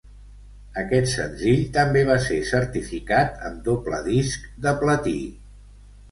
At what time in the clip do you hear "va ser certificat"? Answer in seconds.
2.07-3.37